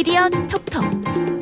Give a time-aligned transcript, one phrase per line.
[0.00, 1.39] 미디어 톡톡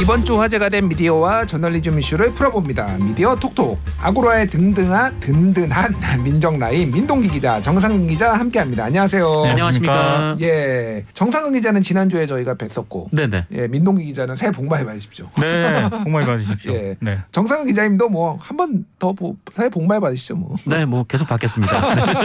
[0.00, 2.96] 이번 주 화제가 된 미디어와 저널리즘 이슈를 풀어봅니다.
[3.00, 5.94] 미디어 톡톡 아고라의 든든한 든든한
[6.24, 8.84] 민정 라인 민동기 기자 정상근 기자 함께합니다.
[8.84, 9.42] 안녕하세요.
[9.44, 10.36] 네, 안녕하십니까.
[10.40, 13.46] 예, 정상근 기자는 지난 주에 저희가 뵀었고, 네네.
[13.52, 15.28] 예, 민동기 기자는 새해 복 많이 받으십시오.
[15.38, 16.72] 네, 복 많이 받으십시오.
[16.72, 16.96] 예.
[17.00, 17.18] 네.
[17.30, 19.14] 정상근 기자님도 뭐 한 번 더
[19.52, 20.56] 새해 복 많이 받으시죠, 뭐.
[20.64, 21.72] 네, 뭐 계속 받겠습니다.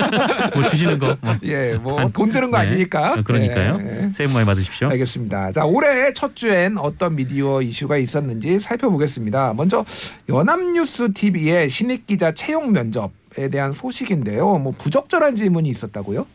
[0.55, 1.17] 뭐 주시는 거.
[1.21, 1.35] 뭐.
[1.43, 2.67] 예, 뭐 돈 드는 거 네.
[2.67, 3.21] 아니니까.
[3.23, 3.79] 그러니까요.
[3.81, 4.09] 예.
[4.13, 4.87] 새해 복 많이 받으십시오.
[4.89, 5.51] 알겠습니다.
[5.51, 9.53] 자, 올해 첫 주엔 어떤 미디어 이슈가 있었는지 살펴보겠습니다.
[9.55, 9.85] 먼저
[10.29, 14.57] 연합뉴스 TV의 신입 기자 채용 면접에 대한 소식인데요.
[14.57, 16.25] 뭐 부적절한 질문이 있었다고요?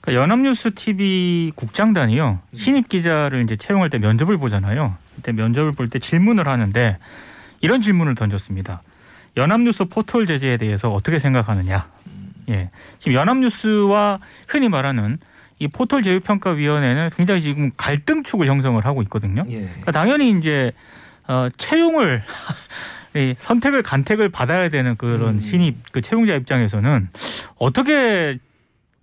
[0.00, 4.96] 그러니까 연합뉴스 TV 국장단이요 신입 기자를 이제 채용할 때 면접을 보잖아요.
[5.16, 6.98] 그때 면접을 볼 때 질문을 하는데
[7.60, 8.82] 이런 질문을 던졌습니다.
[9.36, 11.88] 연합뉴스 포털 제재에 대해서 어떻게 생각하느냐?
[12.48, 15.18] 예, 지금 연합뉴스와 흔히 말하는
[15.60, 19.42] 이 포털 제휴평가위원회는 굉장히 지금 갈등축을 형성을 하고 있거든요.
[19.50, 19.60] 예.
[19.60, 20.72] 그러니까 당연히 이제
[21.28, 22.22] 어, 채용을
[23.14, 25.40] 이 선택을 간택을 받아야 되는 그런 음.
[25.40, 27.08] 신입 그 채용자 입장에서는
[27.56, 28.38] 어떻게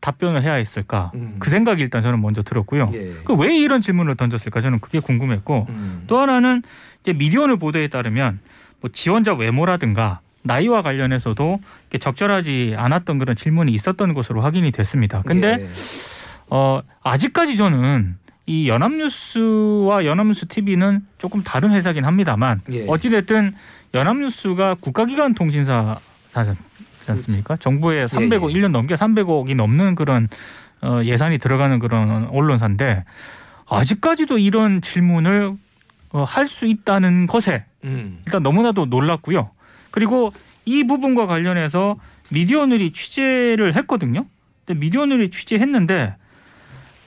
[0.01, 1.35] 답변을 해야 했을까 음.
[1.39, 2.89] 그 생각이 일단 저는 먼저 들었고요.
[2.93, 3.13] 예.
[3.25, 6.03] 그왜 이런 질문을 던졌을까 저는 그게 궁금했고 음.
[6.07, 6.63] 또 하나는
[7.01, 8.39] 이제 미디어오늘 보도에 따르면
[8.81, 11.59] 뭐 지원자 외모라든가 나이와 관련해서도
[11.99, 15.21] 적절하지 않았던 그런 질문이 있었던 것으로 확인이 됐습니다.
[15.23, 15.69] 근데 예.
[16.49, 22.85] 어, 아직까지 저는 이 연합뉴스와 연합뉴스 TV는 조금 다른 회사긴 합니다만 예.
[22.87, 23.53] 어찌됐든
[23.93, 25.97] 연합뉴스가 국가기관 통신사
[27.11, 27.55] 않습니까?
[27.57, 28.53] 정부에 300억, 예.
[28.59, 30.27] 1년 넘게 300억이 넘는 그런
[30.81, 33.03] 어, 예산이 들어가는 그런 언론사인데
[33.69, 35.51] 아직까지도 이런 질문을
[36.11, 38.19] 어, 할 수 있다는 것에 음.
[38.25, 39.49] 일단 너무나도 놀랐고요.
[39.91, 40.31] 그리고
[40.65, 41.97] 이 부분과 관련해서
[42.29, 44.25] 미디어널이 취재를 했거든요.
[44.65, 46.15] 근데 미디어널이 취재했는데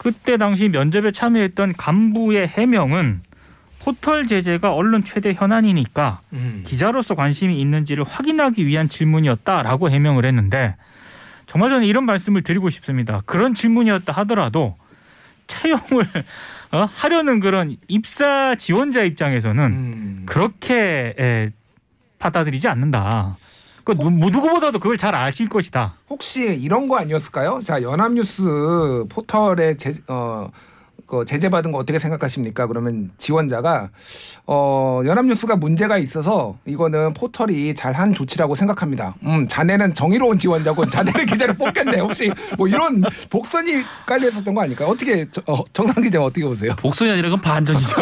[0.00, 3.20] 그때 당시 면접에 참여했던 간부의 해명은
[3.82, 6.64] 포털 제재가 언론 최대 현안이니까 음.
[6.66, 10.74] 기자로서 관심이 있는지를 확인하기 위한 질문이었다라고 해명을 했는데
[11.44, 13.20] 정말 저는 이런 말씀을 드리고 싶습니다.
[13.26, 14.78] 그런 질문이었다 하더라도
[15.48, 16.06] 채용을
[16.72, 20.22] 어, 하려는 그런 입사 지원자 입장에서는 음.
[20.24, 21.50] 그렇게 에,
[22.18, 23.36] 받아들이지 않는다.
[23.94, 25.94] 그 누- 누구보다도 그걸 잘 아실 것이다.
[26.08, 27.60] 혹시 이런 거 아니었을까요?
[27.64, 30.50] 자, 연합뉴스 포털에 제, 어,
[31.10, 32.68] 그 제재받은 거 어떻게 생각하십니까?
[32.68, 33.88] 그러면 지원자가
[34.46, 39.16] 어, 연합뉴스가 문제가 있어서 이거는 포털이 잘한 조치라고 생각합니다.
[39.24, 41.98] 음, 자네는 정의로운 지원자고 자네를 기자로 뽑겠네.
[41.98, 44.88] 혹시 뭐 이런 복선이 깔려 있었던 거 아닐까요?
[44.88, 46.74] 어떻게 저- 어, 정상 기자 어떻게 보세요?
[46.76, 47.96] 복선이 아니라 그건 반전이죠.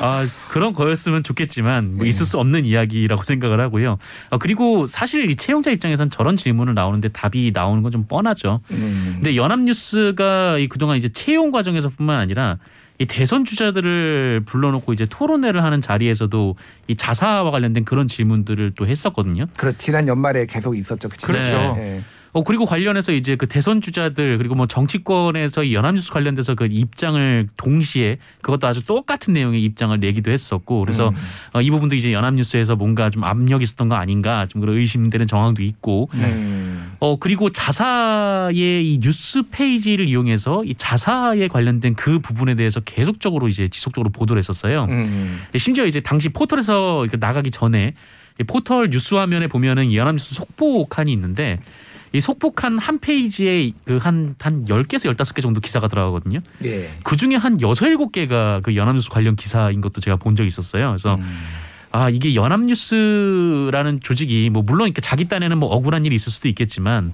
[0.00, 3.98] 아, 그런 거였으면 좋겠지만 뭐 있을 수 없는 이야기라고 생각을 하고요.
[4.30, 8.60] 아, 그리고 사실 이 채용자 입장에선 저런 질문을 나오는데 답이 나오는 건 좀 뻔하죠.
[8.72, 9.12] 음.
[9.16, 12.58] 근데 연합뉴스가 이 그동안 이제 채용 과정에서뿐만 아니라
[12.98, 16.54] 이 대선 주자들을 불러놓고 이제 토론회를 하는 자리에서도
[16.86, 19.46] 이 자사와 관련된 그런 질문들을 또 했었거든요.
[19.56, 21.08] 그렇 지난 연말에 계속 있었죠.
[21.08, 21.26] 그치?
[21.26, 21.76] 그렇죠.
[21.78, 22.02] 예.
[22.34, 27.48] 어 그리고 관련해서 이제 그 대선 주자들 그리고 뭐 정치권에서 이 연합뉴스 관련돼서 그 입장을
[27.56, 31.14] 동시에 그것도 아주 똑같은 내용의 입장을 내기도 했었고 그래서 음.
[31.52, 35.62] 어, 이 부분도 이제 연합뉴스에서 뭔가 좀 압력이 있었던 거 아닌가 좀 그런 의심되는 정황도
[35.62, 36.63] 있고 음.
[37.04, 43.68] 어 그리고 자사의 이 뉴스 페이지를 이용해서 이 자사에 관련된 그 부분에 대해서 계속적으로 이제
[43.68, 44.86] 지속적으로 보도를 했었어요.
[44.88, 45.42] 음.
[45.54, 47.92] 심지어 이제 당시 포털에서 나가기 전에
[48.40, 51.58] 이 포털 뉴스 화면에 보면은 이 연합뉴스 속보 칸이 있는데
[52.14, 56.40] 이 속보 칸한 페이지에 그 한한 10개에서 15개 정도 기사가 들어가거든요.
[56.64, 56.90] 예.
[57.02, 60.88] 그 중에 한 6, 7개가 그 연합뉴스 관련 기사인 것도 제가 본 적이 있었어요.
[60.88, 61.22] 그래서 음.
[61.94, 67.12] 아 이게 연합뉴스라는 조직이 뭐 물론 이렇게 자기 딴에는 뭐 억울한 일이 있을 수도 있겠지만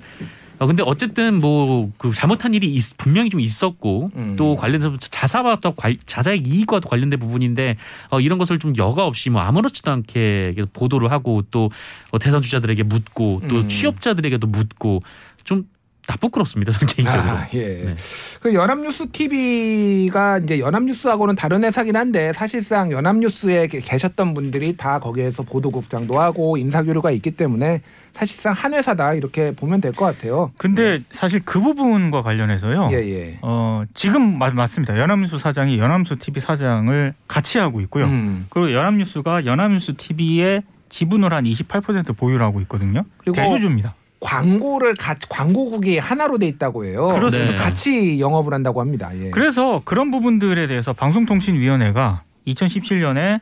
[0.59, 4.37] 어 근데 어쨌든 뭐 그 잘못한 일이 있- 분명히 좀 있었고 음.
[4.37, 7.77] 또 관련해서 자사와 또 관- 자사의 이익과도 관련된 부분인데
[8.11, 11.71] 어 이런 것을 좀 여과 없이 뭐 아무렇지도 않게 보도를 하고 또
[12.11, 13.69] 어, 대선 주자들에게 묻고 또 음.
[13.69, 15.03] 취업자들에게도 묻고
[15.45, 15.65] 좀
[16.11, 17.31] 나쁘끄럽습니다 저는 개인적으로.
[17.31, 17.83] 아, 예.
[17.85, 17.95] 네.
[18.41, 25.43] 그 연합뉴스 TV가 이제 연합뉴스하고는 다른 회사긴 한데 사실상 연합뉴스에 게- 계셨던 분들이 다 거기에서
[25.43, 30.51] 보도국장도 하고 인사교류가 있기 때문에 사실상 한 회사다 이렇게 보면 될 것 같아요.
[30.57, 32.89] 근데 사실 그 부분과 관련해서요.
[32.93, 33.39] 예, 예.
[33.43, 34.99] 어, 지금 맞, 맞습니다.
[34.99, 38.07] 연합뉴스 사장이 연합뉴스 TV 사장을 같이 하고 있고요.
[38.07, 38.47] 음.
[38.51, 43.05] 그리고 연합뉴스가 연합뉴스 TV에 지분을 한 28% 보유를 하고 있거든요.
[43.19, 43.95] 그리고 대주주입니다.
[44.21, 47.09] 광고를 가, 광고국이 하나로 돼 있다고 해요.
[47.09, 47.53] 그렇습니다.
[47.53, 49.11] 그래서 같이 영업을 한다고 합니다.
[49.15, 49.31] 예.
[49.31, 53.41] 그래서 그런 부분들에 대해서 방송통신위원회가 2017년에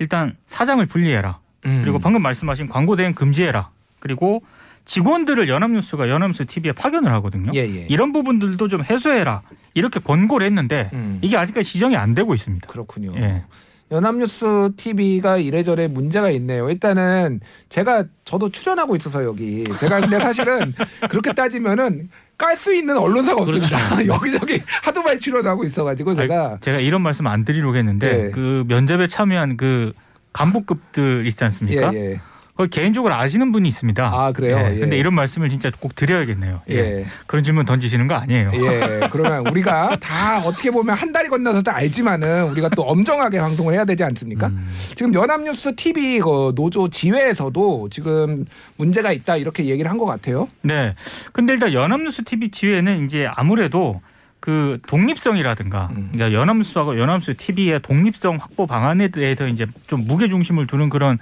[0.00, 1.38] 일단 사장을 분리해라.
[1.66, 1.80] 음.
[1.82, 3.70] 그리고 방금 말씀하신 광고 대행 금지해라.
[4.00, 4.42] 그리고
[4.84, 7.52] 직원들을 연합뉴스가 연합뉴스 TV에 파견을 하거든요.
[7.54, 7.86] 예, 예.
[7.88, 9.42] 이런 부분들도 좀 해소해라
[9.74, 11.18] 이렇게 권고를 했는데 음.
[11.20, 12.66] 이게 아직까지 시정이 안 되고 있습니다.
[12.66, 13.12] 그렇군요.
[13.16, 13.44] 예.
[13.90, 16.68] 연합뉴스 TV가 이래저래 문제가 있네요.
[16.70, 20.74] 일단은 제가 저도 출연하고 있어서 여기 제가 근데 사실은
[21.08, 23.78] 그렇게 따지면은 깔수 있는 언론사가 없습니다.
[24.06, 28.30] 여기저기 하도 많이 출연하고 있어가지고 제가 제가 이런 말씀 안 드리려고 했는데 예.
[28.30, 29.92] 그 면접에 참여한 그
[30.32, 31.92] 간부급들 있지 않습니까?
[31.94, 32.20] 예, 예.
[32.66, 34.04] 개인적으로 아시는 분이 있습니다.
[34.12, 34.56] 아, 그래요?
[34.58, 34.74] 예.
[34.74, 34.80] 예.
[34.80, 36.62] 근데 이런 말씀을 진짜 꼭 드려야겠네요.
[36.70, 36.74] 예.
[36.74, 37.06] 예.
[37.26, 38.50] 그런 질문 던지시는 거 아니에요.
[38.52, 43.74] 예, 그러면 우리가 다 어떻게 보면 한 달이 건너서 다 알지만은 우리가 또 엄정하게 방송을
[43.74, 44.48] 해야 되지 않습니까?
[44.48, 44.68] 음.
[44.96, 48.44] 지금 연합뉴스 TV 그 노조 지회에서도 지금
[48.76, 50.48] 문제가 있다 이렇게 얘기를 한 것 같아요.
[50.62, 50.94] 네.
[51.32, 54.00] 근데 일단 연합뉴스 TV 지회는 이제 아무래도
[54.40, 56.10] 그 독립성이라든가 음.
[56.12, 61.18] 그러니까 연합뉴스하고 연합뉴스 TV의 독립성 확보 방안에 대해서 이제 좀 무게 중심을 두는 그런 어,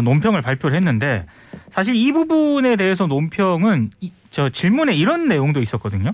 [0.00, 1.26] 논평을 발표를 했는데
[1.70, 6.12] 사실 이 부분에 대해서 논평은 이- 저 질문에 이런 내용도 있었거든요.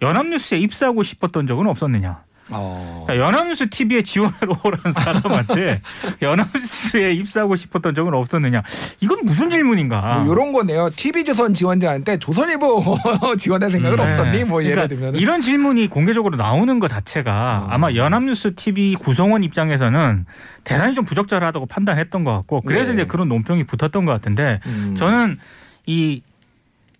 [0.00, 2.22] 연합뉴스에 입사하고 싶었던 적은 없었느냐.
[2.50, 3.04] 어.
[3.06, 5.82] 그러니까 연합뉴스 TV에 지원하러 오라는 사람한테
[6.22, 8.62] 연합뉴스에 입사하고 싶었던 적은 없었느냐.
[9.00, 10.22] 이건 무슨 질문인가.
[10.24, 10.90] 뭐 이런 거네요.
[10.94, 12.82] TV조선 지원자한테 조선일보
[13.38, 14.02] 지원할 생각은 네.
[14.02, 14.44] 없었니?
[14.44, 17.68] 뭐 예를 그러니까 들면 이런 질문이 공개적으로 나오는 것 자체가 어.
[17.70, 20.26] 아마 연합뉴스 TV 구성원 입장에서는
[20.64, 23.02] 대단히 좀 부적절하다고 판단했던 것 같고 그래서 네.
[23.02, 24.94] 이제 그런 논평이 붙었던 것 같은데 음.
[24.96, 25.38] 저는
[25.86, 26.22] 이,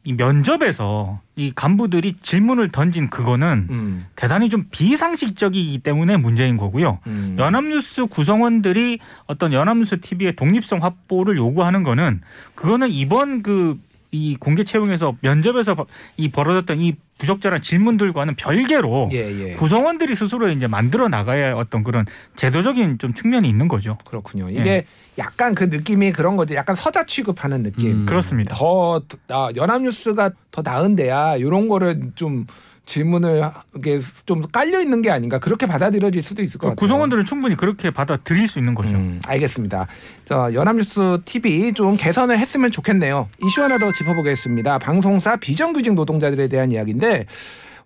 [0.04, 4.06] 이 면접에서 이 간부들이 질문을 던진 그거는 음.
[4.16, 6.98] 대단히 좀 비상식적이기 때문에 문제인 거고요.
[7.06, 7.36] 음.
[7.38, 12.20] 연합뉴스 구성원들이 어떤 연합뉴스 TV의 독립성 확보를 요구하는 거는
[12.54, 13.76] 그거는 이번 그
[14.10, 15.84] 이 공개 채용에서 면접에서 버-
[16.16, 19.52] 이 벌어졌던 이 부적절한 질문들과는 별개로 예, 예.
[19.54, 22.06] 구성원들이 스스로 이제 만들어 나가야 할 어떤 그런
[22.36, 23.98] 제도적인 좀 측면이 있는 거죠.
[24.04, 24.48] 그렇군요.
[24.50, 24.60] 예.
[24.60, 24.84] 이게
[25.18, 26.54] 약간 그 느낌이 그런 거죠.
[26.54, 28.00] 약간 서자 취급하는 느낌.
[28.00, 28.06] 음.
[28.06, 28.54] 그렇습니다.
[28.54, 32.46] 더 아, 연합뉴스가 더 나은데야 이런 거를 좀
[32.88, 36.76] 질문을 이게 좀 깔려 있는 게 아닌가 그렇게 받아들여질 수도 있을 것 같아요.
[36.76, 38.96] 구성원들은 충분히 그렇게 받아들일 수 있는 거죠.
[38.96, 39.86] 음, 알겠습니다.
[40.24, 43.28] 자, 연합뉴스 TV 좀 개선을 했으면 좋겠네요.
[43.44, 44.78] 이슈 하나 더 짚어보겠습니다.
[44.78, 47.26] 방송사 비정규직 노동자들에 대한 이야기인데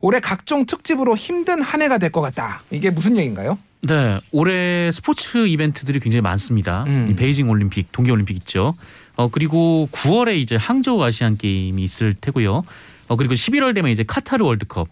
[0.00, 2.62] 올해 각종 특집으로 힘든 한 해가 될 것 같다.
[2.70, 3.58] 이게 무슨 얘기인가요?
[3.82, 6.84] 네, 올해 스포츠 이벤트들이 굉장히 많습니다.
[6.87, 7.08] 음.
[7.10, 8.76] 이 베이징 올림픽, 동계 올림픽 있죠.
[9.16, 12.62] 어 그리고 9월에 이제 항저우 아시안 게임이 있을 테고요.
[13.12, 14.88] 어 그리고 11월 되면 이제 카타르 월드컵.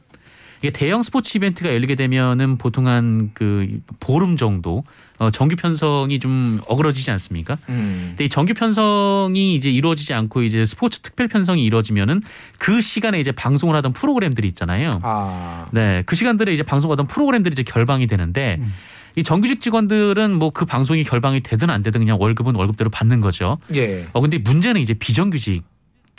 [0.60, 4.84] 이게 대형 스포츠 이벤트가 열리게 되면은 보통 한 그 보름 정도
[5.18, 7.56] 어 정규 편성이 좀 어그러지지 않습니까?
[7.70, 8.08] 음.
[8.10, 12.20] 근데 이 정규 편성이 이제 이루어지지 않고 이제 스포츠 특별 편성이 이루어지면은
[12.58, 14.90] 그 시간에 이제 방송을 하던 프로그램들이 있잖아요.
[15.02, 18.70] 아, 네, 그 시간들에 이제 방송하던 프로그램들이 이제 결방이 되는데 음.
[19.16, 23.56] 이 정규직 직원들은 뭐 그 방송이 결방이 되든 안 되든 그냥 월급은 월급대로 받는 거죠.
[23.74, 25.62] 예, 어 근데 문제는 이제 비정규직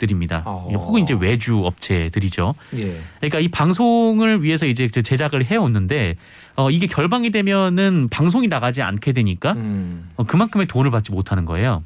[0.02, 0.42] 들입니다.
[0.44, 0.68] 어.
[0.74, 2.54] 혹은 이제 외주 업체들이죠.
[2.76, 3.00] 예.
[3.18, 6.16] 그러니까 이 방송을 위해서 이제 제작을 해왔는데
[6.56, 11.82] 어 이게 결방이 되면은 방송이 나가지 않게 되니까 음, 어, 그만큼의 돈을 받지 못하는 거예요.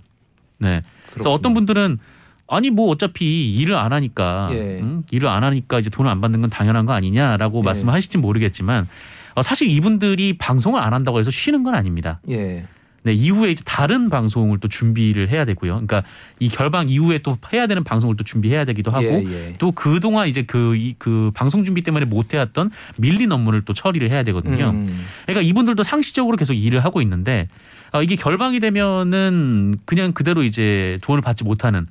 [0.59, 0.81] 네.
[1.11, 1.35] 그래서 그렇군요.
[1.35, 1.99] 어떤 분들은
[2.49, 4.79] 아니 뭐 어차피 일을 안 하니까 예.
[4.81, 5.03] 응?
[5.11, 7.63] 일을 안 하니까 이제 돈을 안 받는 건 당연한 거 아니냐라고 예.
[7.63, 8.89] 말씀하실지 모르겠지만
[9.35, 12.21] 어, 사실 이분들이 방송을 안 한다고 해서 쉬는 건 아닙니다.
[12.31, 12.65] 예,
[13.07, 15.75] 네, 이후에 이제 다른 방송을 또 준비를 해야 되고요.
[15.75, 16.03] 그러니까
[16.41, 19.55] 이 결방 이후에 또 해야 되는 방송을 또 준비해야 되기도 하고 예, 예.
[19.59, 24.11] 또 그동안 이제 그, 이- 그 방송 준비 때문에 못 해왔던 밀린 업무를 또 처리를
[24.11, 24.71] 해야 되거든요.
[24.71, 27.47] 음, 그러니까 이분들도 상시적으로 계속 일을 하고 있는데
[27.93, 31.87] 어, 이게 결방이 되면은 그냥 그대로 이제 돈을 받지 못하는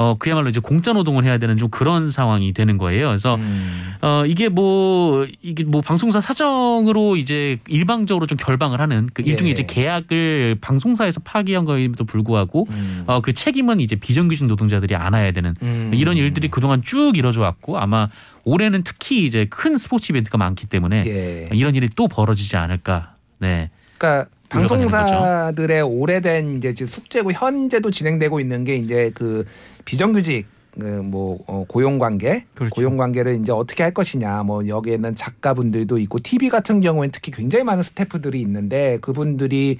[0.00, 3.08] 어 그야말로 이제 공짜 노동을 해야 되는 좀 그런 상황이 되는 거예요.
[3.08, 9.20] 그래서 음, 어 이게 뭐 이게 뭐 방송사 사정으로 이제 일방적으로 좀 결방을 하는 그
[9.20, 9.52] 일종의 예.
[9.52, 15.90] 이제 계약을 방송사에서 파기한 거임에도 불구하고 음, 어그 책임은 이제 비정규직 노동자들이 안아야 되는 음.
[15.92, 18.08] 이런 일들이 그동안 쭉 이뤄져 왔고 아마
[18.44, 21.48] 올해는 특히 이제 큰 스포츠 이벤트가 많기 때문에 예.
[21.52, 23.16] 이런 일이 또 벌어지지 않을까.
[23.38, 23.68] 네.
[23.98, 29.44] 그러니까 방송사들의 오래된 이제 숙제고 현재도 진행되고 있는 게 이제 그
[29.84, 30.46] 비정규직
[30.78, 32.74] 그뭐 어, 고용 관계, 그렇죠.
[32.74, 34.42] 고용 관계를 이제 어떻게 할 것이냐.
[34.44, 39.78] 뭐 여기에는 작가분들도 있고 TV 같은 경우에는 특히 굉장히 많은 스태프들이 있는데 그분들이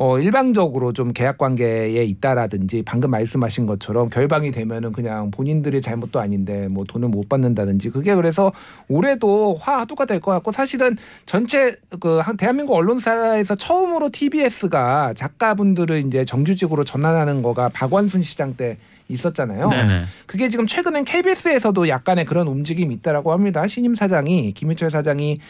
[0.00, 6.68] 어 일방적으로 좀 계약 관계에 있다라든지 방금 말씀하신 것처럼 결방이 되면은 그냥 본인들의 잘못도 아닌데
[6.68, 8.52] 뭐 돈을 못 받는다든지 그게 그래서
[8.86, 16.84] 올해도 화두가 될 것 같고 사실은 전체 그한 대한민국 언론사에서 처음으로 TBS가 작가분들을 이제 정규직으로
[16.84, 18.78] 전환하는 거가 박원순 시장 때
[19.08, 19.68] 있었잖아요.
[19.70, 20.04] 네네.
[20.26, 23.66] 그게 지금 최근엔 KBS에서도 약간의 그런 움직임이 있다라고 합니다.
[23.66, 25.40] 신임 사장이 김유철 사장이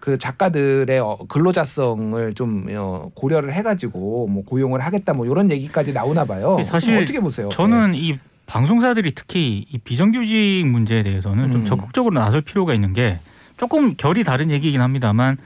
[0.00, 6.24] 그 작가들의 어, 근로자성을 좀 어, 고려를 해가지고 뭐 고용을 하겠다 뭐 이런 얘기까지 나오나
[6.24, 6.58] 봐요.
[6.64, 7.48] 사실 그럼 어떻게 보세요?
[7.50, 11.64] 저는 이 방송사들이 특히 이 비정규직 문제에 대해서는 좀 음.
[11.64, 13.18] 적극적으로 나설 필요가 있는 게
[13.56, 15.36] 조금 결이 다른 얘기긴 합니다만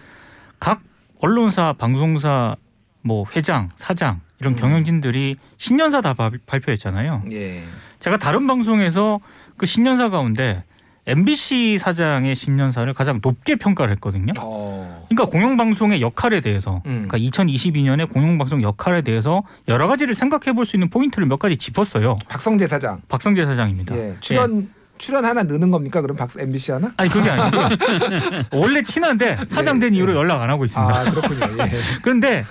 [0.58, 0.82] 각
[1.20, 2.56] 언론사, 방송사
[3.02, 4.56] 뭐 회장, 사장 이런 음.
[4.56, 7.22] 경영진들이 신년사 다 발- 발표했잖아요.
[7.32, 7.62] 예.
[8.00, 9.20] 제가 다른 방송에서
[9.56, 10.62] 그 신년사 가운데
[11.10, 14.32] MBC 사장의 신년사를 가장 높게 평가를 했거든요.
[14.38, 15.06] 어.
[15.08, 17.06] 그러니까 공영방송의 역할에 대해서, 음.
[17.08, 22.18] 그러니까 2022년에 공영방송 역할에 대해서 여러 가지를 생각해 볼 수 있는 포인트를 몇 가지 짚었어요.
[22.28, 23.00] 박성재 사장.
[23.08, 23.96] 박성재 사장입니다.
[23.96, 24.14] 예.
[24.20, 24.68] 출연
[25.00, 26.02] 출연 하나 넣는 겁니까?
[26.02, 26.92] 그럼 박 MBC 하나?
[26.98, 27.58] 아니 그게 아니고
[28.52, 30.16] 원래 친한데 사장된 예, 이후로 예.
[30.16, 30.94] 연락 안 하고 있습니다.
[30.94, 31.40] 아 그렇군요.
[31.64, 31.70] 예.
[32.02, 32.42] 그런데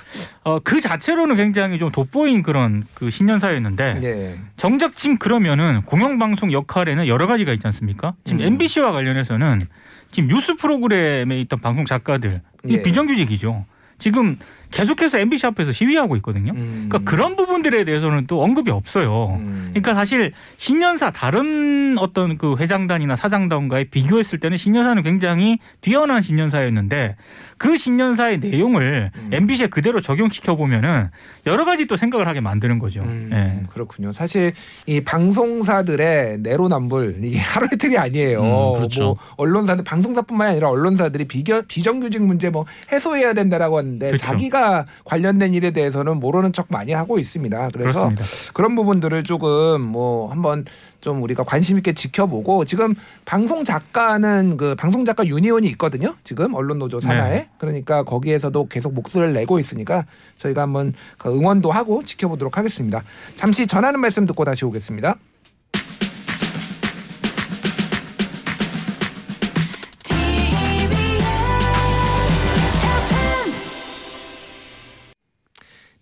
[0.44, 4.36] 어, 그 자체로는 굉장히 좀 돋보인 그런 그 신년사였는데 예.
[4.58, 8.16] 정작 지금 그러면은 공영방송 역할에는 여러 가지가 있지 않습니까?
[8.24, 8.48] 지금 음.
[8.48, 9.68] MBC와 관련해서는
[10.12, 12.82] 지금 뉴스 프로그램에 있던 방송 작가들 이 예.
[12.82, 13.66] 비정규직이죠.
[14.00, 14.38] 지금
[14.72, 16.54] 계속해서 MBC 앞에서 시위하고 있거든요.
[16.56, 16.88] 음.
[16.90, 19.38] 그러니까 그런 부분들에 대해서는 또 언급이 없어요.
[19.40, 19.68] 음.
[19.72, 27.16] 그러니까 사실 신년사 다른 어떤 그 회장단이나 사장단과의 비교했을 때는 신년사는 굉장히 뛰어난 신년사였는데
[27.58, 29.30] 그 신년사의 내용을 음.
[29.34, 31.10] MBC에 그대로 적용시켜 보면은
[31.46, 33.02] 여러 가지 또 생각을 하게 만드는 거죠.
[33.02, 33.64] 음, 예.
[33.70, 34.14] 그렇군요.
[34.14, 34.54] 사실
[34.86, 38.42] 이 방송사들의 내로남불 이게 하루 이틀이 아니에요.
[38.42, 39.04] 음, 그렇죠.
[39.04, 44.26] 뭐 언론사들 방송사뿐만이 아니라 언론사들이 비겨, 비정규직 문제 뭐 해소해야 된다라고 하는데 그렇죠.
[44.26, 44.59] 자기가
[45.06, 47.70] 관련된 일에 대해서는 모르는 척 많이 하고 있습니다.
[47.74, 48.24] 그래서 그렇습니다.
[48.54, 50.66] 그런 부분들을 조금 뭐 한번
[51.02, 56.16] 좀 우리가 관심 있게 지켜보고 지금 방송 작가는 그 방송 작가 유니온이 있거든요.
[56.24, 57.50] 지금 언론 노조 산하에 네.
[57.58, 60.06] 그러니까 거기에서도 계속 목소리를 내고 있으니까
[60.38, 63.04] 저희가 한번 그 응원도 하고 지켜보도록 하겠습니다.
[63.36, 65.16] 잠시 전하는 말씀 듣고 다시 오겠습니다.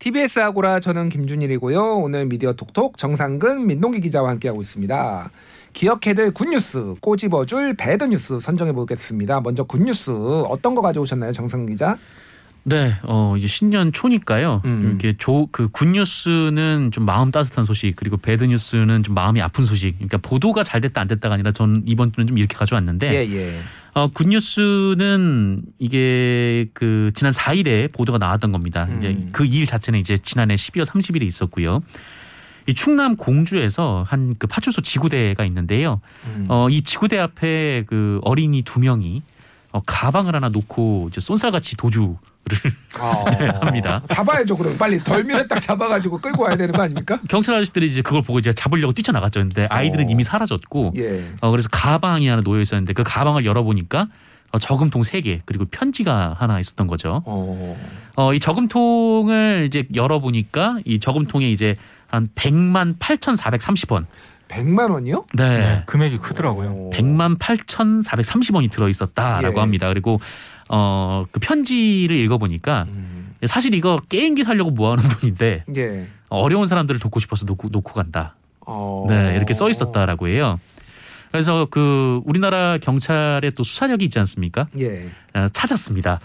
[0.07, 1.97] TBS 아고라 저는 김준일이고요.
[1.97, 5.31] 오늘 미디어 톡톡 정상근 민동기 기자와 함께하고 있습니다.
[5.73, 9.41] 기억해둘 good news 꼬집어줄 bad news 선정해 보겠습니다.
[9.41, 11.97] 먼저 good news 어떤 거 가져오셨나요, 정상 기자?
[12.69, 14.61] 네, 어 이제 신년 초니까요.
[14.65, 14.83] 음.
[14.89, 19.63] 이렇게 조 그 good news는 좀 마음 따뜻한 소식 그리고 bad news는 좀 마음이 아픈
[19.63, 19.93] 소식.
[19.95, 23.57] 그러니까 보도가 잘 됐다 안 됐다가 아니라 전 이번 주는 좀 이렇게 가져왔는데 예, 예.
[23.93, 28.87] 어 good news는 이게 그 지난 4일에 보도가 나왔던 겁니다.
[28.97, 29.29] 이제 음.
[29.31, 31.81] 그일 자체는 이제 지난해 12월 30일에 있었고요.
[32.67, 36.01] 이 충남 공주에서 한 그 파출소 지구대가 있는데요.
[36.25, 36.45] 음.
[36.49, 39.21] 어 이 지구대 앞에 그 어린이 두 명이
[39.71, 42.15] 어, 가방을 하나 놓고 이제 쏜살같이 도주를
[42.99, 43.25] 아,
[43.65, 44.01] 합니다.
[44.07, 47.19] 잡아야죠, 그럼 빨리 덜미를 딱 잡아가지고 끌고 와야 되는 거 아닙니까?
[47.29, 49.41] 경찰 아저씨들이 이제 그걸 보고 이제 잡으려고 뛰쳐나갔죠.
[49.41, 50.07] 근데 아이들은 어.
[50.09, 51.29] 이미 사라졌고 예.
[51.41, 54.07] 어 그래서 가방이 하나 놓여 있었는데 그 가방을 열어보니까
[54.53, 57.21] 어, 저금통 세 개 그리고 편지가 하나 있었던 거죠.
[57.25, 57.77] 어.
[58.15, 61.75] 어 이 저금통을 이제 열어보니까 이 저금통에 이제
[62.07, 64.05] 한 100만 8,430원.
[64.47, 65.25] 100만 원이요?
[65.33, 65.57] 네.
[65.57, 66.69] 네, 금액이 크더라고요.
[66.69, 66.89] 어.
[66.93, 69.59] 100만 8,430원이 들어 있었다라고 예.
[69.59, 69.87] 합니다.
[69.89, 70.19] 그리고
[70.69, 73.35] 어 그 편지를 읽어 보니까 음.
[73.45, 76.07] 사실 이거 게임기 사려고 모아놓은 돈인데 예.
[76.29, 78.35] 어려운 사람들을 돕고 싶어서 놓고, 놓고 간다.
[78.61, 79.05] 어.
[79.07, 80.59] 네, 이렇게 써 있었다라고 해요.
[81.31, 84.67] 그래서 그 우리나라 경찰의 또 수사력이 있지 않습니까?
[84.79, 85.07] 예.
[85.33, 86.19] 어, 찾았습니다.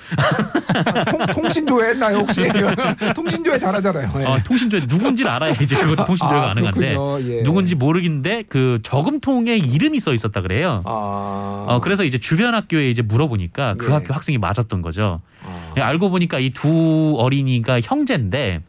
[1.10, 2.42] 통, 통신조회 했나요 혹시?
[3.14, 4.08] 통신조회 잘하잖아요.
[4.20, 4.24] 예.
[4.24, 6.96] 어, 통신조회 누군지를 알아야 이제 그것도 통신조회가 아, 가능한데.
[7.28, 7.42] 예.
[7.42, 10.82] 누군지 모르겠는데 그 저금통에 이름이 써 있었다 그래요.
[10.86, 11.64] 아.
[11.68, 13.92] 어, 그래서 이제 주변 학교에 이제 물어보니까 그 예.
[13.92, 15.20] 학교 학생이 맞았던 거죠.
[15.44, 15.74] 아.
[15.76, 18.60] 예, 알고 보니까 이 두 어린이가 형제인데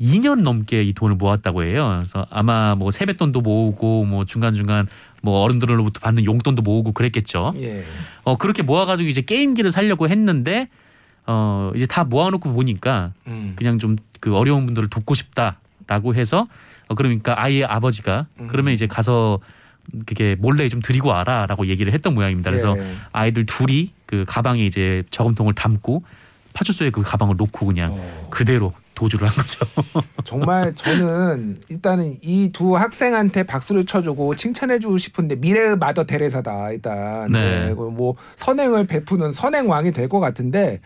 [0.00, 1.96] 2년 넘게 이 돈을 모았다고 해요.
[1.98, 4.86] 그래서 아마 뭐 세뱃돈도 모으고 뭐 중간 중간
[5.22, 7.54] 뭐 어른들로부터 받는 용돈도 모으고 그랬겠죠.
[7.56, 7.84] 예.
[8.24, 10.68] 어 그렇게 모아가지고 이제 게임기를 사려고 했는데
[11.26, 13.54] 어 이제 다 모아놓고 보니까 음.
[13.56, 16.48] 그냥 좀 그 어려운 분들을 돕고 싶다라고 해서
[16.88, 18.48] 어 그러니까 아이의 아버지가 음.
[18.48, 19.38] 그러면 이제 가서
[20.04, 22.50] 그게 몰래 좀 드리고 와라라고 얘기를 했던 모양입니다.
[22.50, 22.94] 그래서 예.
[23.12, 26.02] 아이들 둘이 그 가방에 이제 저금통을 담고
[26.54, 28.28] 파출소에 그 가방을 놓고 그냥 어.
[28.30, 29.64] 그대로 도주를 한 거죠.
[30.24, 37.66] 정말 저는 일단은 이 두 학생한테 박수를 쳐주고 칭찬해주고 싶은데 미래의 마더 테레사다 일단 네.
[37.68, 40.80] 네, 뭐 선행을 베푸는 선행 왕이 될 것 같은데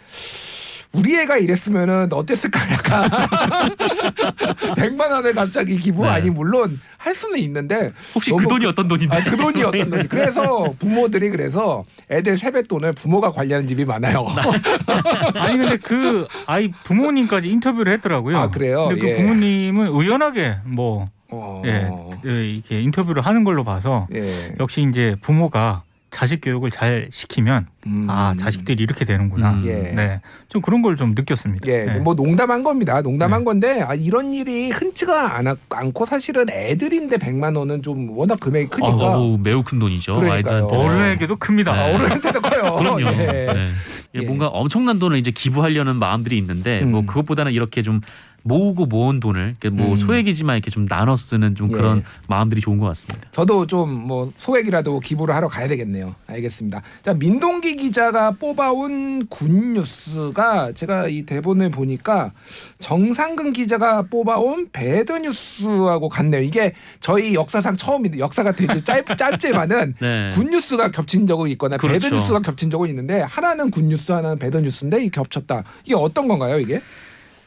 [0.93, 3.09] 우리 애가 이랬으면은 어땠을까 약간
[4.75, 6.09] 100만 원을 갑자기 기부 네.
[6.09, 9.17] 아니 물론 할 수는 있는데 혹시 그 돈이 어떤 돈인데?
[9.17, 14.27] 아, 그 돈이 어떤 돈이 그래서 부모들이 그래서 애들 세뱃돈을 부모가 관리하는 집이 많아요.
[15.35, 18.37] 아니 근데 그 아이 부모님까지 인터뷰를 했더라고요.
[18.37, 18.89] 아, 그래요?
[18.89, 19.17] 근데 그 예.
[19.17, 21.63] 부모님은 의연하게 뭐 어.
[21.65, 21.89] 예,
[22.25, 24.57] 이렇게 인터뷰를 하는 걸로 봐서 예.
[24.59, 28.07] 역시 이제 부모가 자식 교육을 잘 시키면 음.
[28.11, 29.53] 아 자식들이 이렇게 되는구나.
[29.53, 29.63] 음.
[29.65, 29.73] 예.
[29.95, 31.71] 네, 좀 그런 걸 좀 느꼈습니다.
[31.71, 31.99] 예, 네.
[31.99, 33.01] 뭐 농담한 겁니다.
[33.01, 33.45] 농담한 네.
[33.45, 39.17] 건데 아, 이런 일이 흔치가 않았, 않고 사실은 애들인데 100만 원은 좀 워낙 금액이 크니까
[39.19, 40.15] 어우, 매우 큰 돈이죠.
[40.15, 40.67] 그러니까요.
[40.67, 40.77] 아이들한테.
[40.77, 41.73] 어른에게도 큽니다.
[41.73, 41.79] 네.
[41.79, 42.75] 아, 어른한테도 커요.
[42.75, 43.01] 그럼요.
[43.01, 43.17] 예.
[43.17, 43.71] 네.
[44.17, 44.21] 예.
[44.27, 47.07] 뭔가 엄청난 돈을 이제 기부하려는 마음들이 있는데 뭐 음.
[47.07, 48.01] 그것보다는 이렇게 좀
[48.43, 49.97] 모으고 모은 돈을 뭐 음.
[49.97, 51.73] 소액이지만 이렇게 좀 나눠 쓰는 좀 예.
[51.73, 53.29] 그런 마음들이 좋은 것 같습니다.
[53.33, 56.15] 저도 좀 뭐 소액이라도 기부를 하러 가야 되겠네요.
[56.27, 56.83] 알겠습니다.
[57.03, 62.33] 자 민동기 기자가 뽑아온 good news가 제가 이 대본을 보니까
[62.79, 66.43] 정상근 기자가 뽑아온 bad news하고 같네요.
[66.43, 70.31] 이게 저희 역사상 처음인데 역사가 되게 짧, 짧지만은 네.
[70.35, 72.17] good news가 겹친 적은 있거나 bad 그렇죠.
[72.17, 75.65] news가 겹친 적은 있는데 하나는 good news 하나는 bad news인데 이 겹쳤다.
[75.85, 76.81] 이게 어떤 건가요 이게?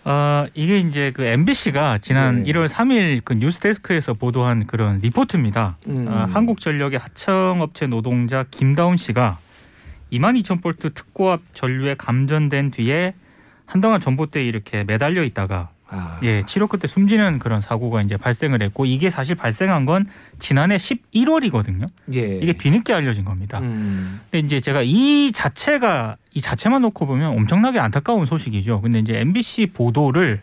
[0.05, 2.51] 아 이게 이제 그 MBC가 지난 네.
[2.51, 5.77] 1월 3일 그 뉴스데스크에서 보도한 그런 리포트입니다.
[5.87, 6.07] 음.
[6.09, 9.37] 아, 한국전력의 하청업체 노동자 김다운 씨가
[10.11, 13.13] 22,000볼트 특고압 전류에 감전된 뒤에
[13.65, 16.19] 한동안 전봇대에 이렇게 매달려 있다가 아.
[16.23, 20.07] 예 치료 끝에 숨지는 그런 사고가 이제 발생을 했고 이게 사실 발생한 건
[20.39, 21.87] 지난해 11월이거든요.
[22.15, 22.37] 예.
[22.37, 23.59] 이게 뒤늦게 알려진 겁니다.
[23.59, 24.19] 음.
[24.31, 28.81] 근데 이제 제가 이 자체가 이 자체만 놓고 보면 엄청나게 안타까운 소식이죠.
[28.81, 30.41] 근데 이제 MBC 보도를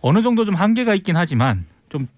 [0.00, 2.08] 어느 정도 좀 한계가 있긴 하지만 좀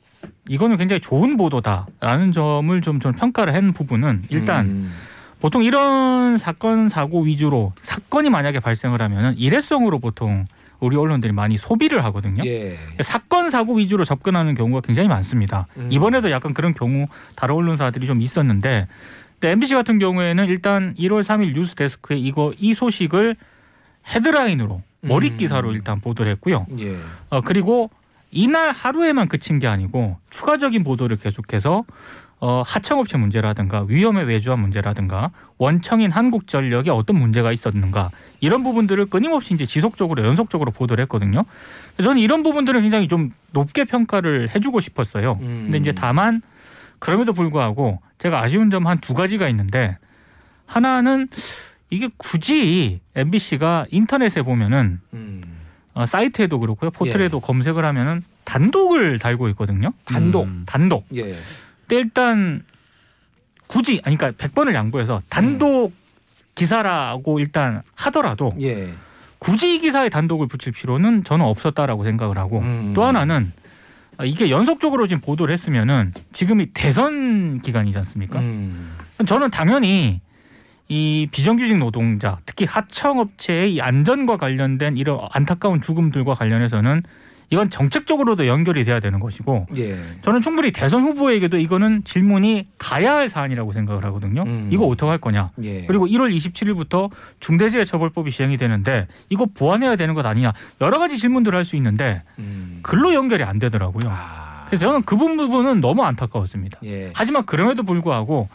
[0.49, 4.93] 이거는 굉장히 좋은 보도다라는 점을 좀 저는 평가를 한 부분은 일단 음.
[5.41, 10.47] 보통 이런 사건 사고 위주로 사건이 만약에 발생을 하면은 일회성으로 보통
[10.87, 12.43] 우리 언론들이 많이 소비를 하거든요.
[12.47, 12.77] 예.
[13.01, 15.67] 사건 사고 위주로 접근하는 경우가 굉장히 많습니다.
[15.77, 15.89] 음.
[15.91, 18.87] 이번에도 약간 그런 경우 다른 언론사들이 좀 있었는데
[19.41, 23.37] 근데 MBC 같은 경우에는 일단 1월 3일 뉴스 데스크에 이거 이 소식을
[24.15, 25.37] 헤드라인으로 머리 음.
[25.37, 26.67] 기사로 일단 보도를 했고요.
[26.79, 26.97] 예.
[27.31, 27.91] 어, 그리고
[28.31, 31.85] 이날 하루에만 그친 게 아니고 추가적인 보도를 계속해서
[32.47, 39.67] 어, 하청업체 문제라든가 위험에 외주한 문제라든가 원청인 한국전력에 어떤 문제가 있었는가 이런 부분들을 끊임없이 이제
[39.67, 41.45] 지속적으로 연속적으로 보도를 했거든요.
[42.01, 45.39] 저는 이런 부분들은 굉장히 좀 높게 평가를 해주고 싶었어요.
[45.41, 45.63] 음.
[45.65, 46.41] 근데 이제 다만
[47.01, 49.99] 그럼에도 불구하고 제가 아쉬운 점 한 두 가지가 있는데
[50.67, 51.27] 하나는
[51.91, 55.43] 이게 굳이 MBC가 인터넷에 보면은 음.
[55.95, 56.97] 어, 사이트에도 그렇고요 예.
[56.97, 59.93] 포털에도 검색을 하면은 단독을 달고 있거든요.
[60.05, 60.45] 단독.
[60.45, 60.63] 음.
[60.65, 61.07] 단독.
[61.17, 61.35] 예.
[61.91, 62.63] 일단
[63.67, 65.93] 굳이 아니 그러니까 100번을 양보해서 단독
[66.55, 68.89] 기사라고 일단 하더라도 예.
[69.39, 72.93] 굳이 이 기사에 단독을 붙일 필요는 저는 없었다라고 생각을 하고 음.
[72.95, 73.53] 또 하나는
[74.19, 78.41] 아, 이게 연속적으로 지금 보도를 했으면은 지금이 대선 기간이지 않습니까?
[78.41, 78.97] 음.
[79.27, 80.21] 저는 당연히
[80.89, 87.03] 이 비정규직 노동자 특히 하청업체의 이 안전과 관련된 이런 안타까운 죽음들과 관련해서는
[87.51, 89.97] 이건 정책적으로도 연결이 돼야 되는 것이고 예.
[90.23, 94.43] 저는 충분히 대선 후보에게도 이거는 질문이 가야 할 사안이라고 생각을 하거든요.
[94.47, 94.69] 음.
[94.73, 95.51] 이거 어떻게 할 거냐.
[95.63, 95.85] 예.
[95.87, 100.53] 그리고 1월 27일부터 중대재해처벌법이 시행이 되는데 이거 보완해야 되는 것 아니냐.
[100.81, 102.79] 여러 가지 질문들을 할 수 있는데 음.
[102.83, 104.09] 글로 연결이 안 되더라고요.
[104.13, 104.65] 아.
[104.67, 106.79] 그래서 저는 그 부분은 너무 안타까웠습니다.
[106.85, 107.11] 예.
[107.13, 108.49] 하지만 그럼에도 불구하고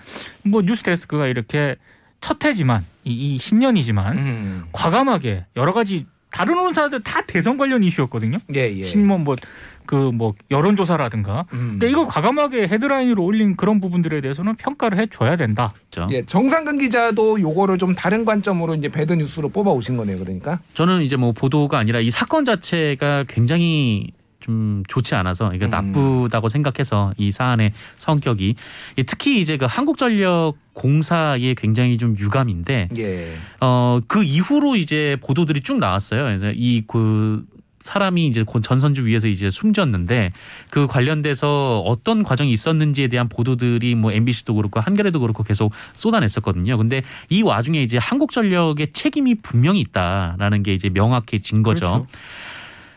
[0.43, 1.75] 뭐 뉴스데스크가 이렇게
[2.21, 4.63] 첫 해지만 이, 이 신년이지만 음.
[4.71, 8.37] 과감하게 여러 가지 다른 언론사들 다 대선 관련 이슈였거든요.
[8.55, 8.83] 예, 예.
[8.83, 11.45] 신문 뭐그 뭐 여론조사라든가.
[11.53, 11.77] 음.
[11.79, 15.73] 근데 이걸 과감하게 헤드라인으로 올린 그런 부분들에 대해서는 평가를 해줘야 된다.
[15.91, 16.07] 그렇죠.
[16.13, 20.17] 예, 정상근 기자도 요거를 좀 다른 관점으로 이제 배드 뉴스로 뽑아 오신 거네요.
[20.19, 20.59] 그러니까.
[20.73, 25.69] 저는 이제 뭐 보도가 아니라 이 사건 자체가 굉장히 좀 좋지 않아서 이게 음.
[25.69, 28.55] 나쁘다고 생각해서 이 사안의 성격이
[28.97, 33.33] 이 특히 이제 그 한국전력 공사에 굉장히 좀 유감인데 예.
[33.59, 36.23] 어그 이후로 이제 보도들이 쭉 나왔어요.
[36.23, 37.45] 그래서 이그
[37.83, 40.31] 사람이 이제 곧 전선주 위에서 이제 숨졌는데
[40.69, 46.77] 그 관련돼서 어떤 과정이 있었는지에 대한 보도들이 뭐 MBC도 그렇고 한겨레도 그렇고 계속 쏟아냈었거든요.
[46.77, 52.05] 근데 이 와중에 이제 한국전력의 책임이 분명히 있다라는 게 이제 명확해진 거죠.
[52.05, 52.05] 그렇죠.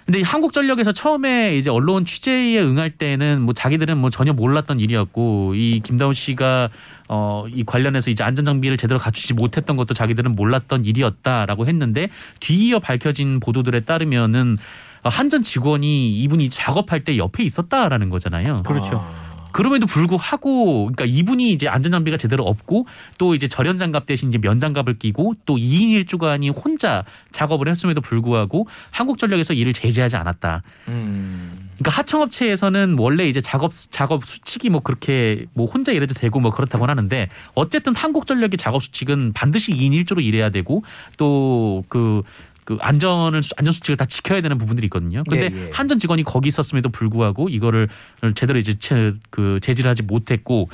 [0.06, 5.54] 근데 이 한국전력에서 처음에 이제 언론 취재에 응할 때는 뭐 자기들은 뭐 전혀 몰랐던 일이었고
[5.54, 6.68] 이 김다운 씨가
[7.08, 12.08] 어 이 관련해서 이제 안전 장비를 제대로 갖추지 못했던 것도 자기들은 몰랐던 일이었다라고 했는데
[12.40, 14.56] 뒤이어 밝혀진 보도들에 따르면은
[15.02, 18.62] 한전 직원이 이분이 작업할 때 옆에 있었다라는 거잖아요.
[18.64, 19.04] 그렇죠.
[19.06, 19.23] 아.
[19.54, 22.88] 그럼에도 불구하고 그러니까 이분이 이제 안전 장비가 제대로 없고
[23.18, 28.00] 또 이제 절연 장갑 대신 이제 면 장갑을 끼고 또 2인 1주간이 혼자 작업을 했음에도
[28.00, 30.64] 불구하고 한국전력에서 이를 제재하지 않았다.
[30.88, 31.68] 음.
[31.78, 36.86] 그러니까 하청업체에서는 원래 이제 작업 작업 수칙이 뭐 그렇게 뭐 혼자 일해도 되고 뭐 그렇다고
[36.86, 40.82] 하는데 어쨌든 한국전력의 작업 수칙은 반드시 2인 1조로 일해야 되고
[41.16, 42.22] 또그
[42.64, 45.22] 그 안전을 안전 수칙을 다 지켜야 되는 부분들이 있거든요.
[45.28, 45.70] 근데 예, 예.
[45.72, 47.88] 한전 직원이 거기 있었음에도 불구하고 이거를
[48.34, 50.68] 제대로 이제 체, 그 제지를 하지 못했고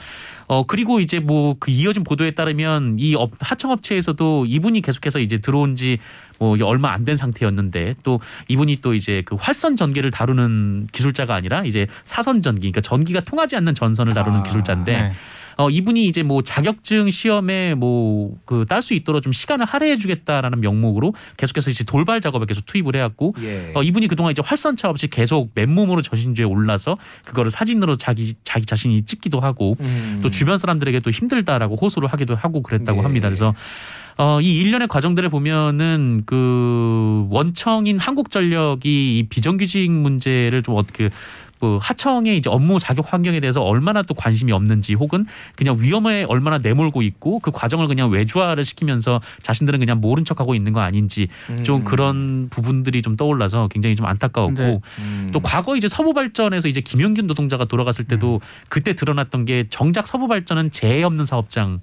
[0.47, 5.75] 어 그리고 이제 뭐 그 이어진 보도에 따르면 이 업, 하청업체에서도 이분이 계속해서 이제 들어온
[5.75, 5.99] 지
[6.41, 11.65] 뭐 얼마 안 된 상태였는데 또 이분이 또 이제 그 활선 전기를 다루는 기술자가 아니라
[11.65, 15.13] 이제 사선 전기 그러니까 전기가 통하지 않는 전선을 다루는 아, 기술자인데 네.
[15.61, 20.61] 어 이분이 이제 뭐 자격증 시험에 뭐 그 딸 수 있도록 좀 시간을 할애해 주겠다라는
[20.61, 23.73] 명목으로 계속해서 이제 돌발 작업에 계속 투입을 해왔고 예.
[23.75, 29.03] 어, 이분이 그동안 이제 활선차 없이 계속 맨몸으로 저신주에 올라서 그거를 사진으로 자기 자기 자신이
[29.03, 30.21] 찍기도 하고 음.
[30.23, 33.03] 또 주변 사람들에게 또 힘들다라고 호소를 하기도 하고 그랬다고 네.
[33.03, 33.29] 합니다.
[33.29, 33.55] 그래서
[34.17, 41.11] 어, 이 일련의 과정들을 보면은 그 원청인 한국전력이 이 비정규직 문제를 좀 어떻게
[41.61, 46.57] 그 하청의 이제 업무 자격 환경에 대해서 얼마나 또 관심이 없는지 혹은 그냥 위험에 얼마나
[46.57, 51.29] 내몰고 있고 그 과정을 그냥 외주화를 시키면서 자신들은 그냥 모른 척하고 있는 거 아닌지
[51.63, 51.85] 좀 음.
[51.85, 55.29] 그런 부분들이 좀 떠올라서 굉장히 좀 안타까웠고 근데 음.
[55.33, 60.29] 또 과거 이제 서부 발전에서 이제 김영균 노동자가 돌아갔을 때도 그때 드러났던 게 정작 서부
[60.29, 61.81] 발전은 재해 없는 사업장.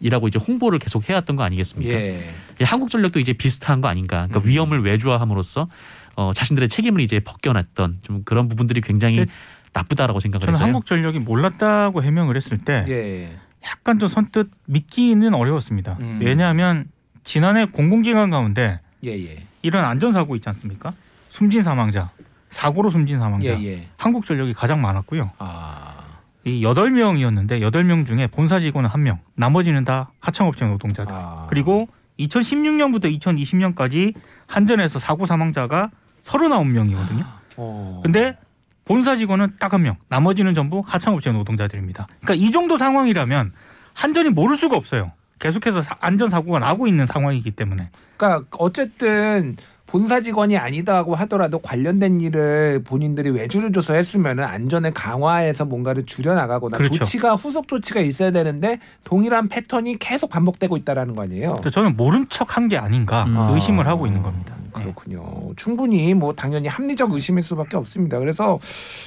[0.00, 1.94] 이라고 이제 홍보를 계속 해왔던 거 아니겠습니까?
[1.94, 2.34] 예.
[2.60, 4.26] 이 한국전력도 이제 비슷한 거 아닌가?
[4.26, 4.48] 그러니까 음.
[4.48, 5.68] 위험을 외주화함으로써
[6.16, 9.30] 어, 자신들의 책임을 이제 벗겨놨던 좀 그런 부분들이 굉장히 근데
[9.72, 10.66] 나쁘다라고 생각을 저는 해서요.
[10.66, 13.36] 한국전력이 몰랐다고 해명을 했을 때 예.
[13.64, 15.96] 약간 좀 선뜻 믿기는 어려웠습니다.
[16.00, 16.20] 음.
[16.22, 16.86] 왜냐하면
[17.24, 19.10] 지난해 공공기관 가운데 예.
[19.10, 19.42] 예.
[19.62, 20.92] 이런 안전사고 있지 않습니까?
[21.28, 22.10] 숨진 사망자,
[22.50, 23.46] 사고로 숨진 사망자.
[23.46, 23.64] 예.
[23.64, 23.88] 예.
[23.96, 25.32] 한국전력이 가장 많았고요.
[25.38, 25.90] 아.
[26.46, 31.12] 이 여덟 명이었는데 여덟 명 중에 본사 직원은 한 명, 나머지는 다 하청업체 노동자들.
[31.12, 31.46] 아.
[31.48, 31.88] 그리고
[32.20, 34.14] 2016년부터 2020년까지
[34.46, 35.90] 한전에서 사고 사망자가
[36.24, 37.24] 39명이거든요.
[37.56, 38.00] 어.
[38.02, 38.36] 근데
[38.84, 42.06] 본사 직원은 딱 한 명, 나머지는 전부 하청업체 노동자들입니다.
[42.20, 43.52] 그러니까 이 정도 상황이라면
[43.94, 45.12] 한전이 모를 수가 없어요.
[45.38, 47.90] 계속해서 사- 안전 사고가 나고 있는 상황이기 때문에.
[48.16, 49.56] 그러니까 어쨌든
[49.86, 56.98] 본사 직원이 아니다고 하더라도 관련된 일을 본인들이 외주를 줘서 했으면 안전을 강화해서 뭔가를 줄여나가거나 그렇죠.
[56.98, 61.54] 조치가 후속 조치가 있어야 되는데 동일한 패턴이 계속 반복되고 있다라는 거 아니에요?
[61.54, 63.36] 그래서 저는 모른 척한 게 아닌가 음.
[63.54, 64.54] 의심을 아, 하고 있는 겁니다.
[64.76, 64.82] 네.
[64.82, 65.52] 그렇군요.
[65.56, 68.18] 충분히 뭐 당연히 합리적 의심일 수밖에 없습니다.
[68.18, 68.58] 그래서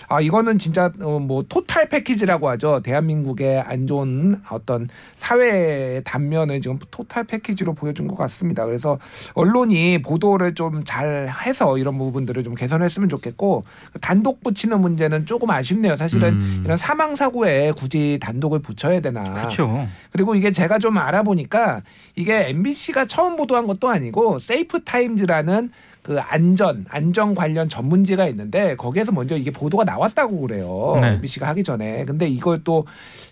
[0.07, 2.81] 아 이거는 진짜 어, 뭐 토탈 패키지라고 하죠.
[2.83, 8.65] 대한민국의 안 좋은 어떤 사회의 단면을 지금 토탈 패키지로 보여준 것 같습니다.
[8.65, 8.97] 그래서
[9.35, 13.63] 언론이 보도를 좀 잘 해서 이런 부분들을 좀 개선했으면 좋겠고
[14.01, 15.97] 단독 붙이는 문제는 조금 아쉽네요.
[15.97, 16.61] 사실은 음.
[16.63, 19.21] 이런 사망 사고에 굳이 단독을 붙여야 되나?
[19.23, 19.87] 그렇죠.
[20.11, 21.81] 그리고 이게 제가 좀 알아보니까
[22.15, 25.56] 이게 MBC가 처음 보도한 것도 아니고 세이프 타임즈라는
[26.03, 30.95] 그 안전 안전 관련 전문지가 있는데 거기에서 먼저 이게 보도가 나왔다고 그래요.
[31.01, 31.13] 네.
[31.13, 32.05] MBC가 하기 전에.
[32.05, 32.85] 근데 이걸 또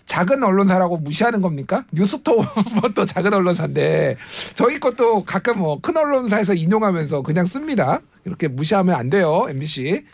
[0.04, 1.84] 작은 언론사라고 무시하는 겁니까?
[1.92, 4.16] 뉴스톱도 작은 언론사인데
[4.54, 8.00] 저희 것도 가끔 뭐 큰 언론사에서 인용하면서 그냥 씁니다.
[8.24, 9.46] 이렇게 무시하면 안 돼요.
[9.48, 10.04] MBC.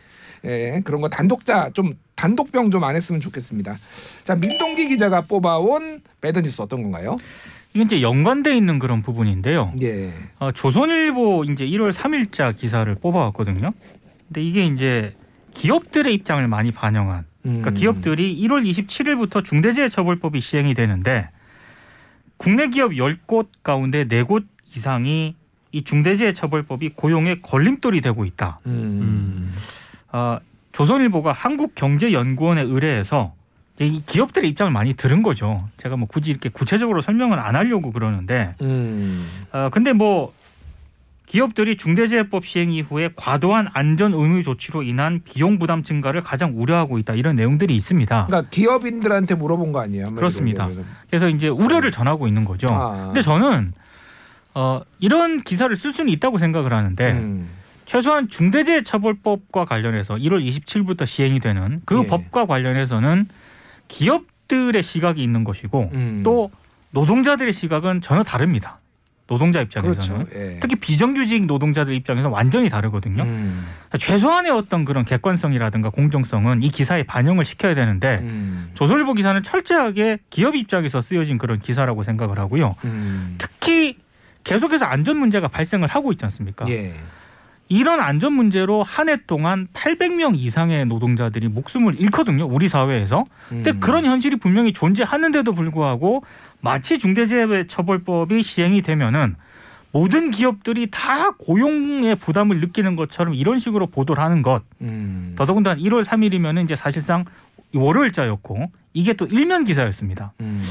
[0.45, 3.79] 예, 그런 거 단독자 좀 단독병 좀 안 했으면 좋겠습니다.
[4.25, 7.17] 자, 민동기 기자가 뽑아온 배드뉴스 어떤 건가요?
[7.75, 9.73] 이게 이제 연관돼 있는 그런 부분인데요.
[9.83, 10.13] 예.
[10.39, 13.73] 어, 조선일보 이제 1월 3일자 기사를 뽑아왔거든요.
[14.29, 15.15] 근데 이게 이제
[15.55, 17.25] 기업들의 입장을 많이 반영한.
[17.43, 17.75] 그러니까 음.
[17.75, 21.29] 기업들이 1월 27일부터 중대재해처벌법이 시행이 되는데
[22.37, 25.35] 국내 기업 10곳 가운데 4곳 이상이
[25.73, 28.61] 이 중대재해처벌법이 고용에 걸림돌이 되고 있다.
[28.67, 28.71] 음.
[28.73, 29.55] 음.
[30.13, 30.39] 어,
[30.73, 33.35] 조선일보가 한국경제연구원에 의뢰해서
[33.81, 35.67] 이 기업들의 입장을 많이 들은 거죠.
[35.77, 39.27] 제가 뭐 굳이 이렇게 구체적으로 설명을 안 하려고 그러는데, 음.
[39.53, 40.33] 어, 근데 뭐
[41.27, 47.15] 기업들이 중대재해법 시행 이후에 과도한 안전 의무 조치로 인한 비용 부담 증가를 가장 우려하고 있다
[47.15, 48.27] 이런 내용들이 있습니다.
[48.27, 50.13] 그러니까 기업인들한테 물어본 거 아니에요?
[50.13, 50.69] 그렇습니다.
[51.09, 52.67] 그래서 이제 우려를 전하고 있는 거죠.
[52.71, 53.07] 아.
[53.07, 53.73] 근데 저는
[54.55, 57.49] 어, 이런 기사를 쓸 수는 있다고 생각을 하는데 음.
[57.87, 62.07] 최소한 중대재해처벌법과 관련해서 1월 27일부터 시행이 되는 그 예.
[62.07, 63.27] 법과 관련해서는
[63.93, 66.23] 기업들의 시각이 있는 것이고 음.
[66.25, 66.51] 또
[66.91, 68.79] 노동자들의 시각은 전혀 다릅니다.
[69.27, 70.39] 노동자 입장에서는 그렇죠.
[70.39, 70.59] 예.
[70.61, 73.23] 특히 비정규직 노동자들 입장에서 완전히 다르거든요.
[73.23, 73.67] 음.
[73.99, 78.71] 최소한의 어떤 그런 객관성이라든가 공정성은 이 기사에 반영을 시켜야 되는데 음.
[78.75, 82.75] 조선일보 기사는 철저하게 기업 입장에서 쓰여진 그런 기사라고 생각을 하고요.
[82.85, 83.37] 음.
[83.39, 83.97] 특히
[84.45, 86.69] 계속해서 안전 문제가 발생을 하고 있지 않습니까?
[86.69, 86.95] 예.
[87.69, 92.45] 이런 안전 문제로 한 해 동안 800명 이상의 노동자들이 목숨을 잃거든요.
[92.47, 93.25] 우리 사회에서.
[93.49, 93.81] 근데 음.
[93.81, 96.23] 그런 현실이 분명히 존재하는데도 불구하고
[96.61, 99.37] 마치 중대재해처벌법이 시행이 되면은
[99.91, 104.63] 모든 기업들이 다 고용의 부담을 느끼는 것처럼 이런 식으로 보도를 하는 것.
[104.81, 105.35] 음.
[105.37, 107.25] 더더군다나 1월 3일이면은 이제 사실상
[107.75, 110.33] 월요일자였고 이게 또 일면 기사였습니다.
[110.41, 110.63] 음.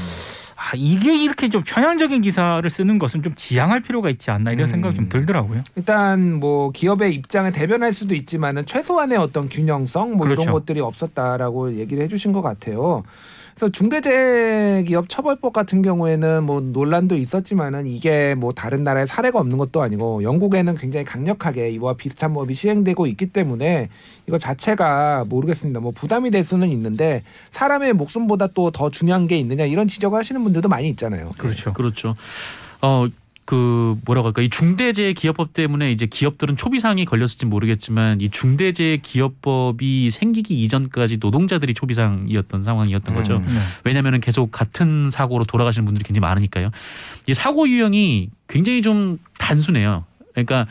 [0.72, 4.70] 아, 이게 이렇게 좀 편향적인 기사를 쓰는 것은 좀 지양할 필요가 있지 않나 이런 음.
[4.70, 5.62] 생각이 좀 들더라고요.
[5.76, 10.42] 일단 뭐 기업의 입장을 대변할 수도 있지만은 최소한의 어떤 균형성 뭐 그렇죠.
[10.42, 13.02] 이런 것들이 없었다라고 얘기를 해주신 것 같아요.
[13.54, 19.82] 그래서 중대재해기업 처벌법 같은 경우에는 뭐 논란도 있었지만은 이게 뭐 다른 나라에 사례가 없는 것도
[19.82, 23.90] 아니고 영국에는 굉장히 강력하게 이와 비슷한 법이 시행되고 있기 때문에
[24.26, 25.78] 이거 자체가 모르겠습니다.
[25.80, 30.42] 뭐 부담이 될 수는 있는데 사람의 목숨보다 또 더 중요한 게 있느냐 이런 지적을 하시는
[30.42, 31.30] 분들도 많이 있잖아요.
[31.38, 31.72] 그렇죠.
[31.72, 32.16] 그렇죠.
[32.80, 33.06] 어,
[33.44, 40.10] 그 뭐라고 할까 이 중대재해 기업법 때문에 이제 기업들은 초비상이 걸렸을지 모르겠지만 이 중대재해 기업법이
[40.10, 43.36] 생기기 이전까지 노동자들이 초비상이었던 상황이었던 거죠.
[43.38, 43.46] 음.
[43.46, 43.60] 네.
[43.84, 46.70] 왜냐하면 계속 같은 사고로 돌아가시는 분들이 굉장히 많으니까요.
[47.26, 50.04] 이 사고 유형이 굉장히 좀 단순해요.
[50.32, 50.66] 그러니까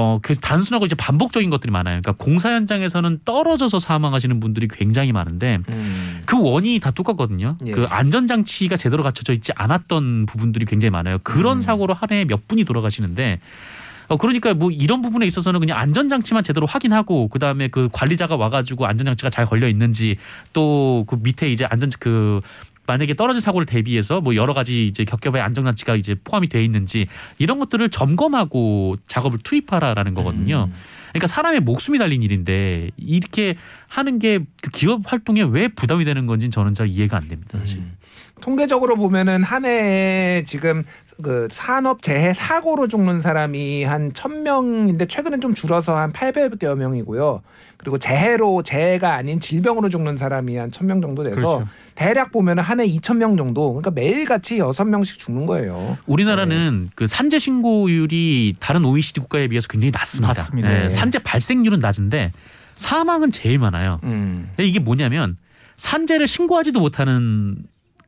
[0.00, 2.00] 어, 그 단순하고 이제 반복적인 것들이 많아요.
[2.00, 6.20] 그러니까 공사 현장에서는 떨어져서 사망하시는 분들이 굉장히 많은데 음.
[6.24, 7.56] 그 원인이 다 똑같거든요.
[7.66, 7.72] 예.
[7.72, 11.18] 그 안전장치가 제대로 갖춰져 있지 않았던 부분들이 굉장히 많아요.
[11.24, 11.60] 그런 음.
[11.60, 13.40] 사고로 한 해에 몇 분이 돌아가시는데
[14.06, 18.86] 어 그러니까 뭐 이런 부분에 있어서는 그냥 안전장치만 제대로 확인하고 그 다음에 그 관리자가 와가지고
[18.86, 20.16] 안전장치가 잘 걸려 있는지
[20.52, 22.40] 또 그 밑에 이제 안전 그
[22.88, 27.06] 만약에 떨어질 사고를 대비해서 뭐 여러 가지 이제 겹겹의 안전장치가 이제 포함이 돼 있는지
[27.38, 30.68] 이런 것들을 점검하고 작업을 투입하라라는 거거든요.
[30.70, 30.74] 음.
[31.10, 33.56] 그러니까 사람의 목숨이 달린 일인데 이렇게
[33.88, 37.58] 하는 게 그 기업 활동에 왜 부담이 되는 건지 저는 잘 이해가 안 됩니다.
[37.58, 37.78] 사실.
[37.78, 37.96] 음.
[38.40, 40.84] 통계적으로 보면은 한 해에 지금
[41.22, 47.42] 그 산업 재해 사고로 죽는 사람이 한 1000명인데 최근엔 좀 줄어서 한 800여 명이고요.
[47.76, 51.68] 그리고 재해로 재해가 아닌 질병으로 죽는 사람이 한 1000명 정도 돼서 그렇죠.
[51.98, 53.72] 대략 보면은 한해 2000명 정도.
[53.72, 55.98] 그러니까 매일같이 6명씩 죽는 거예요.
[56.06, 60.32] 우리나라는 그 산재 신고율이 다른 OECD 국가에 비해서 굉장히 낮습니다.
[60.32, 60.72] 낮습니다.
[60.72, 60.90] 예, 네.
[60.90, 62.30] 산재 발생률은 낮은데
[62.76, 63.98] 사망은 제일 많아요.
[64.04, 64.48] 음.
[64.60, 65.36] 이게 뭐냐면
[65.76, 67.56] 산재를 신고하지도 못하는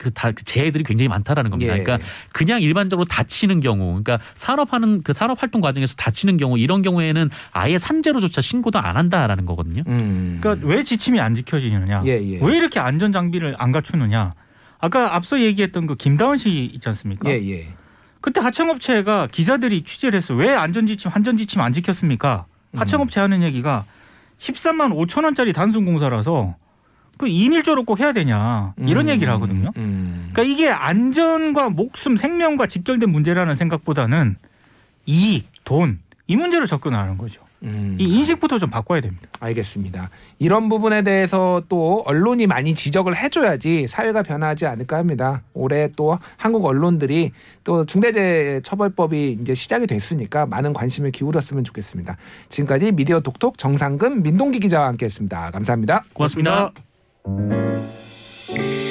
[0.00, 1.76] 그, 다, 그 재해들이 굉장히 많다라는 겁니다.
[1.76, 1.82] 예.
[1.82, 7.28] 그러니까 그냥 일반적으로 다치는 경우, 그러니까 산업하는 그 산업 활동 과정에서 다치는 경우 이런 경우에는
[7.52, 9.82] 아예 산재로조차 신고도 안 한다라는 거거든요.
[9.86, 10.38] 음.
[10.40, 12.04] 그러니까 왜 지침이 안 지켜지느냐?
[12.06, 12.38] 예, 예.
[12.40, 14.32] 왜 이렇게 안전 장비를 안 갖추느냐?
[14.78, 17.28] 아까 앞서 얘기했던 그 김다원 씨 있지 않습니까?
[17.30, 17.68] 예, 예.
[18.22, 20.34] 그때 하청업체가 기자들이 취재를 했어.
[20.34, 22.46] 왜 안전지침, 안전지침 안 지켰습니까?
[22.74, 23.84] 하청업체 하는 얘기가
[24.38, 26.56] 13만 5천 원짜리 단순 공사라서
[27.20, 29.10] 그 2인 1조로 꼭 해야 되냐 이런 음.
[29.10, 29.70] 얘기를 하거든요.
[29.76, 30.30] 음.
[30.32, 34.36] 그러니까 이게 안전과 목숨, 생명과 직결된 문제라는 생각보다는
[35.04, 37.42] 이익, 돈 이 문제로 접근하는 거죠.
[37.64, 37.96] 음.
[37.98, 39.28] 이 인식부터 좀 바꿔야 됩니다.
[39.40, 40.10] 알겠습니다.
[40.38, 45.42] 이런 부분에 대해서 또 언론이 많이 지적을 해줘야지 사회가 변화하지 않을까 합니다.
[45.54, 47.32] 올해 또 한국 언론들이
[47.64, 52.16] 또 중대재해처벌법이 이제 시작이 됐으니까 많은 관심을 기울였으면 좋겠습니다.
[52.48, 55.50] 지금까지 미디어 독톡 정상근 민동기 기자와 함께했습니다.
[55.50, 56.04] 감사합니다.
[56.14, 56.50] 고맙습니다.
[56.50, 56.89] 고맙습니다.
[57.24, 57.50] Thank
[58.58, 58.89] you.